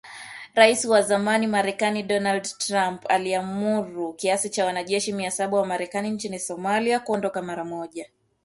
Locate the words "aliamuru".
3.09-4.13